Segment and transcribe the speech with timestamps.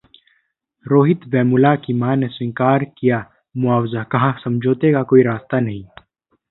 [0.85, 3.23] रोहित वेमुला की मां ने स्वीकार किया
[3.55, 5.83] मुआवजा, कहा- समझौते का कोई रास्ता नहीं